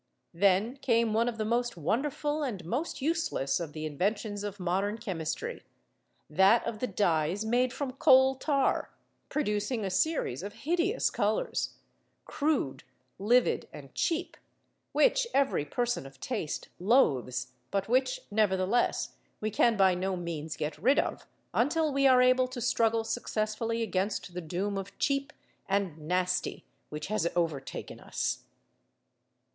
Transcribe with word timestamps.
Then 0.33 0.77
came 0.77 1.13
one 1.13 1.29
of 1.29 1.37
the 1.37 1.45
most 1.45 1.77
wonderful 1.77 2.41
and 2.41 2.65
most 2.65 3.03
useless 3.03 3.59
of 3.59 3.73
the 3.73 3.85
inventions 3.85 4.43
of 4.43 4.59
modern 4.59 4.97
Chemistry, 4.97 5.61
that 6.27 6.65
of 6.65 6.79
the 6.79 6.87
dyes 6.87 7.45
made 7.45 7.71
from 7.71 7.91
coal 7.93 8.33
tar, 8.33 8.89
producing 9.29 9.85
a 9.85 9.91
series 9.91 10.41
of 10.41 10.53
hideous 10.65 11.11
colours, 11.11 11.75
crude, 12.25 12.83
livid 13.19 13.67
and 13.71 13.93
cheap, 13.93 14.37
which 14.91 15.27
every 15.35 15.65
person 15.65 16.07
of 16.07 16.19
taste 16.19 16.69
loathes, 16.79 17.51
but 17.69 17.87
which 17.87 18.21
nevertheless 18.31 19.09
we 19.39 19.51
can 19.51 19.77
by 19.77 19.93
no 19.93 20.15
means 20.15 20.57
get 20.57 20.79
rid 20.79 20.97
of 20.97 21.27
until 21.53 21.93
we 21.93 22.07
are 22.07 22.23
able 22.23 22.47
to 22.47 22.59
struggle 22.59 23.03
successfully 23.03 23.83
against 23.83 24.33
the 24.33 24.41
doom 24.41 24.79
of 24.79 24.97
cheap 24.97 25.31
and 25.69 25.95
nasty 25.99 26.65
which 26.89 27.05
has 27.05 27.27
overtaken 27.35 27.99
us. 27.99 28.45